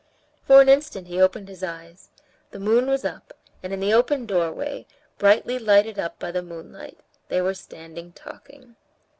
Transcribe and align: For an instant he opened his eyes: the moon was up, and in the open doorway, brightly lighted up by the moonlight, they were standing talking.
For 0.47 0.61
an 0.61 0.67
instant 0.67 1.09
he 1.09 1.21
opened 1.21 1.47
his 1.47 1.61
eyes: 1.61 2.09
the 2.49 2.59
moon 2.59 2.87
was 2.87 3.05
up, 3.05 3.33
and 3.61 3.71
in 3.71 3.79
the 3.79 3.93
open 3.93 4.25
doorway, 4.25 4.87
brightly 5.19 5.59
lighted 5.59 5.99
up 5.99 6.17
by 6.17 6.31
the 6.31 6.41
moonlight, 6.41 6.97
they 7.27 7.39
were 7.39 7.53
standing 7.53 8.11
talking. 8.11 8.77